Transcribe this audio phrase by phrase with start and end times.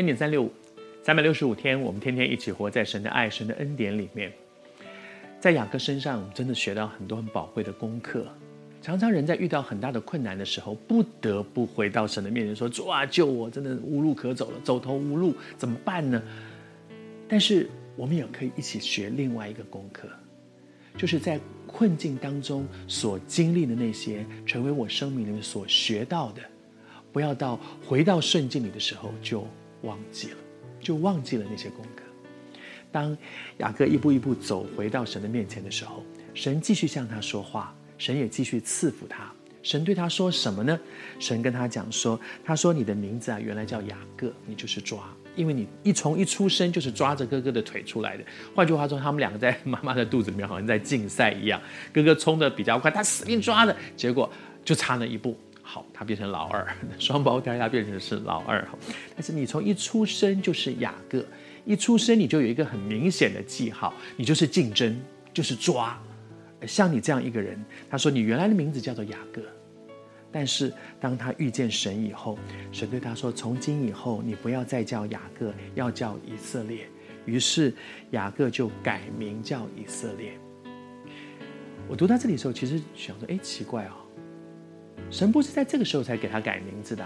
[0.00, 0.50] 恩典三六五，
[1.02, 4.32] 三百六十五天，我们天天一起活在神的爱、神的恩典里面。
[5.38, 8.24] 在雅各身上，我们真的学到很多很宝贵的功课。
[8.80, 13.50] 常常人在遇到很大的困难的时候，不得不回到神的面前说：“主啊，救我！
[13.50, 16.22] 真的无路可走了，走投无路，怎么办呢？”
[17.28, 20.08] 但是我们也可以一起学另外一个功课，
[20.96, 26.40] 就是在困境当中所经历的那些，成为我生命里面所学到的。
[27.12, 29.44] 不要到回到顺境里的时候就
[29.82, 30.36] 忘记了，
[30.80, 32.02] 就忘记了那些功课。
[32.92, 33.16] 当
[33.58, 39.30] 雅各一步一步走回到神的面前的时候，神继续向他说话，神也继续赐福他。
[39.62, 40.78] 神对他说什么呢？
[41.18, 48.24] 神跟他讲说：“他说你的名字啊，原来叫雅各，你就是抓，因为你一从一出生就是抓着哥哥的腿出来的。
[48.54, 51.60] 换句话说，他们两个在妈妈的肚子里面好像在竞赛一样，
[51.92, 54.28] 哥哥冲得比较快，他死命抓着，结果
[54.64, 55.38] 就差那一步。
[55.72, 56.66] 好，他变成老二，
[56.98, 58.66] 双胞胎他变成是老二。
[59.14, 61.24] 但是你从一出生就是雅各。”
[61.66, 64.98] 一出生你就有一个很明显的记号，你就是竞争，
[65.32, 65.96] 就是抓。
[66.66, 69.42] 像你这样一个人，他说你原来的名字叫做雅各，
[70.32, 72.38] 但是当他遇见神以后，
[72.72, 76.88] 神对他说：从今以后你不要再叫雅各，要叫以色列。
[77.26, 77.72] 于是
[78.12, 80.32] 雅各就改名叫以色列。
[81.86, 83.92] 我读到这里的时候，其实想说：哎，奇怪哦，
[85.10, 87.04] 神不是在这个时候才给他改名字的。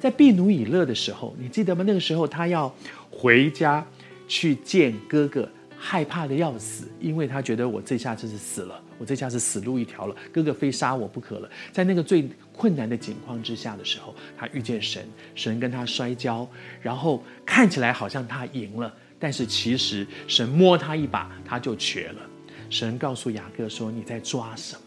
[0.00, 1.84] 在毕努以勒的时候，你记得吗？
[1.86, 2.74] 那个时候他要
[3.10, 3.86] 回家
[4.28, 5.48] 去见哥哥，
[5.78, 11.48] 害怕的要死，因为他觉得我这下就是死了，我这下是死路一条了，哥哥非杀我不可了。
[11.72, 16.46] 在那个最困难的境况之下的时候，他遇见神，神跟他摔跤，
[16.82, 22.20] 然后看起来好像他赢了，但是其实神摸他一把，他就瘸了。
[22.68, 24.80] 神告诉雅各说：“你在抓什么？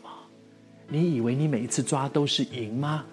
[0.89, 3.03] 你以为你每一次抓都是赢吗？”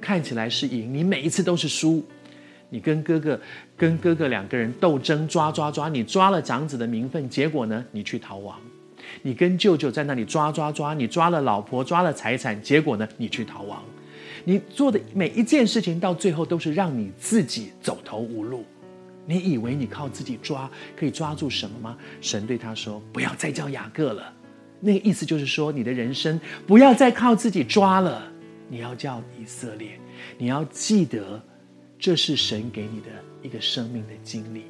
[0.00, 2.02] 看起来是赢，你每一次都是输。
[2.70, 3.38] 你跟哥哥、
[3.76, 8.58] 跟哥哥两个人斗争，抓抓抓，你抓了长子的名分，结果呢，你去逃亡。
[9.22, 13.82] 你跟舅舅在那里抓抓抓，你抓了老婆，抓了财产，结果呢，你去逃亡。
[14.44, 18.64] 你做的每一件事情，到最后都是让你自己走投无路。
[19.26, 21.98] 你以为你靠自己抓可以抓住什么吗？
[22.22, 24.32] 神对他说：“不要再叫雅各了。”
[24.80, 28.26] 那个意思就是说，你的人生不要再靠自己抓了。
[28.68, 29.98] 你要叫以色列，
[30.38, 31.42] 你要记得，
[31.98, 33.08] 这是神给你的
[33.42, 34.64] 一个生命的经历。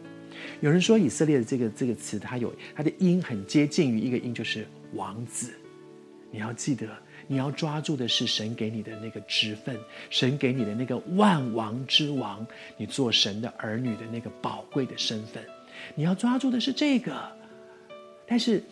[0.61, 5.53] 有人说以色列的这个这个词，它有它的音很接近于一个音，就是王子。
[6.31, 6.87] 你要记得，
[7.27, 9.79] 你要抓住的是神给你的那个职分，
[10.09, 12.45] 神给你的那个万王之王，
[12.79, 15.45] 你做神的儿女的那个宝贵的身份。
[15.95, 17.15] 你要抓住的是这个，
[18.27, 18.65] 但是。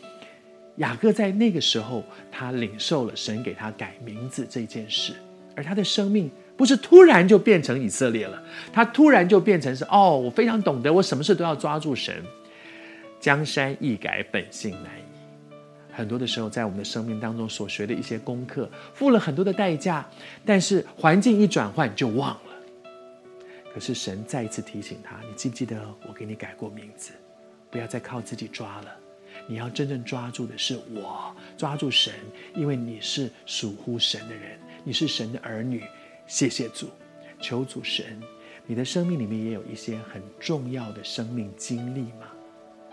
[0.79, 5.13] 雅各在那个时候，他领受了神给他改名字这件事，
[5.55, 12.25] 而他的生命不是突然就变成以色列了，他突然就变成是哦，我非常懂得，我什么事都要抓住神。
[13.21, 15.03] 江山易改，本性难移。
[15.91, 20.09] 很多的时候，在我们的生命当中所学的一些功课，付了很多的代价，
[20.47, 22.41] 但是环境一转换就忘了。
[23.75, 27.11] 可是神再一次提醒他：你记不记得我给你改过名字？
[27.69, 28.97] 不要再靠自己抓了。
[29.49, 32.13] 你要真正抓住的是我，抓住神，
[32.55, 35.83] 因为你是属乎神的人，你是神的儿女。
[36.27, 36.91] 谢谢主，
[37.41, 38.21] 求主神，
[38.67, 42.29] 你的生命里面也有一些很重要的生命经历吗？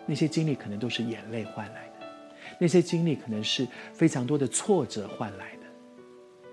[0.05, 2.07] 那些经历可能都是眼泪换来的，
[2.57, 5.65] 那些经历可能是非常多的挫折换来的。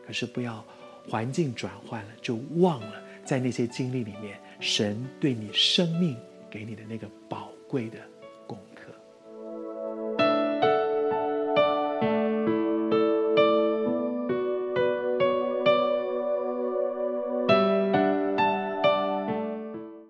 [0.05, 0.65] 可是不要
[1.09, 6.17] 环境转换了，就忘了在那些经历里面，神对你生命
[6.51, 7.99] 给你的那个宝贵的。